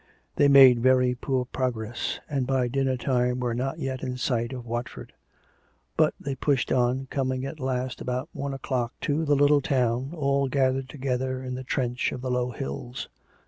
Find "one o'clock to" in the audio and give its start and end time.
8.33-9.23